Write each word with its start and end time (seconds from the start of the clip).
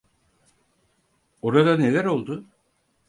Orada 1.41 1.77
neler 1.77 2.05
oldu? 2.05 2.45